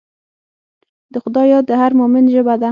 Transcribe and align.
د 1.13 1.15
خدای 1.23 1.47
یاد 1.53 1.65
د 1.67 1.71
هر 1.81 1.91
مؤمن 1.99 2.25
ژبه 2.33 2.55
ده. 2.61 2.69